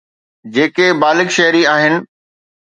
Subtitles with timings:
[0.55, 2.01] جيڪي بالغ شهري آهن.